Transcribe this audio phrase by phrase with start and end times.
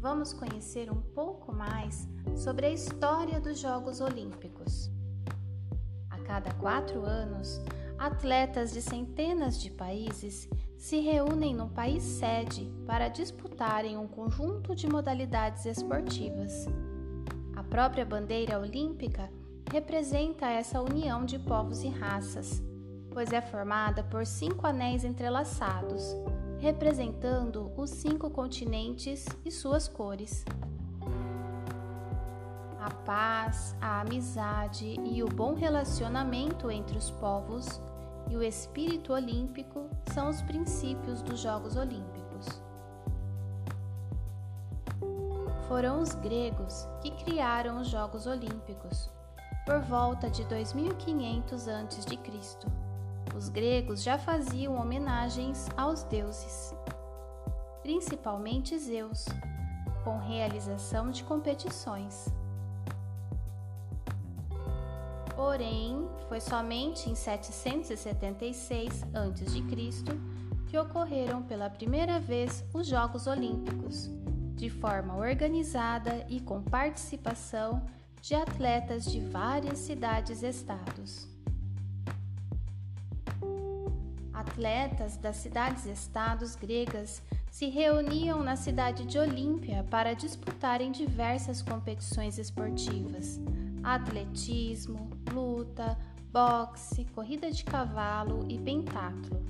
[0.00, 4.90] vamos conhecer um pouco mais sobre a história dos Jogos Olímpicos.
[6.08, 7.60] A cada quatro anos,
[7.98, 14.88] atletas de centenas de países se reúnem no país sede para disputarem um conjunto de
[14.88, 16.66] modalidades esportivas.
[17.56, 19.28] A própria bandeira olímpica
[19.70, 22.62] representa essa união de povos e raças,
[23.10, 26.14] pois é formada por cinco anéis entrelaçados,
[26.58, 30.44] representando os cinco continentes e suas cores.
[32.80, 37.80] A paz, a amizade e o bom relacionamento entre os povos
[38.28, 42.62] e o espírito olímpico são os princípios dos Jogos Olímpicos.
[45.68, 49.10] Foram os gregos que criaram os Jogos Olímpicos,
[49.66, 52.18] por volta de 2500 a.C.
[53.36, 56.74] Os gregos já faziam homenagens aos deuses,
[57.82, 59.26] principalmente Zeus,
[60.04, 62.26] com realização de competições.
[65.36, 69.62] Porém, foi somente em 776 a.C.
[70.66, 74.10] que ocorreram pela primeira vez os Jogos Olímpicos,
[74.56, 77.86] de forma organizada e com participação
[78.20, 81.37] de atletas de várias cidades-estados.
[84.38, 93.40] Atletas das cidades-estados gregas se reuniam na cidade de Olímpia para disputarem diversas competições esportivas,
[93.82, 95.98] atletismo, luta,
[96.32, 99.44] boxe, corrida de cavalo e pentatlo.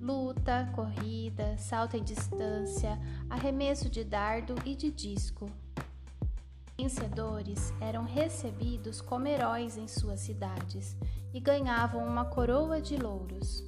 [0.00, 5.50] Luta, corrida, salto em distância, arremesso de dardo e de disco.
[6.78, 10.96] Vencedores eram recebidos como heróis em suas cidades
[11.34, 13.67] e ganhavam uma coroa de louros.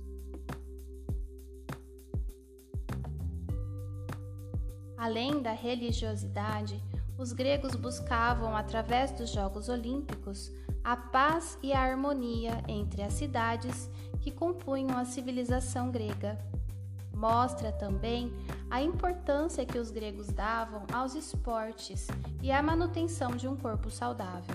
[5.01, 6.79] Além da religiosidade,
[7.17, 10.53] os gregos buscavam, através dos Jogos Olímpicos,
[10.85, 13.89] a paz e a harmonia entre as cidades
[14.21, 16.39] que compunham a civilização grega.
[17.15, 18.31] Mostra também
[18.69, 22.07] a importância que os gregos davam aos esportes
[22.43, 24.55] e à manutenção de um corpo saudável.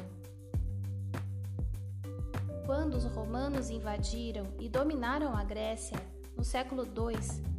[2.67, 5.97] Quando os romanos invadiram e dominaram a Grécia
[6.37, 7.54] no século II,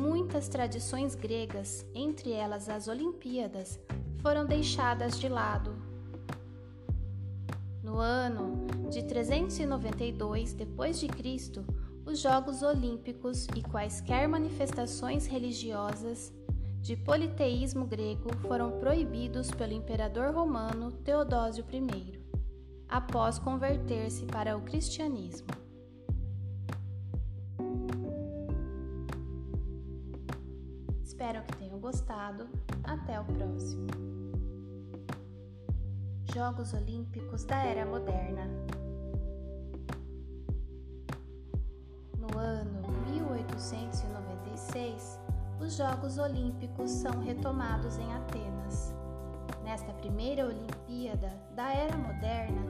[0.00, 3.78] muitas tradições gregas, entre elas as Olimpíadas,
[4.22, 5.76] foram deixadas de lado.
[7.82, 11.64] No ano de 392 d.C.,
[12.06, 16.32] os Jogos Olímpicos e quaisquer manifestações religiosas
[16.80, 22.18] de politeísmo grego foram proibidos pelo imperador romano Teodósio I,
[22.88, 25.69] após converter-se para o cristianismo.
[31.20, 32.48] Espero que tenham gostado.
[32.82, 33.88] Até o próximo.
[36.34, 38.48] Jogos Olímpicos da Era Moderna.
[42.16, 45.20] No ano 1896,
[45.60, 48.94] os Jogos Olímpicos são retomados em Atenas.
[49.62, 52.62] Nesta primeira Olimpíada da Era Moderna,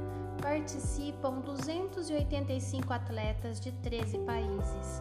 [0.43, 5.00] participam 285 atletas de 13 países,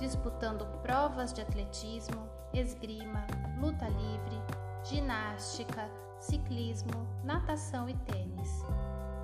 [0.00, 3.26] disputando provas de atletismo, esgrima,
[3.60, 4.42] luta livre,
[4.82, 8.64] ginástica, ciclismo, natação e tênis.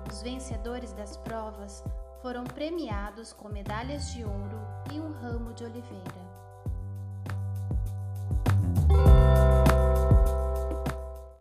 [0.07, 1.83] Os vencedores das provas
[2.21, 4.59] foram premiados com medalhas de ouro
[4.93, 6.27] e um ramo de oliveira.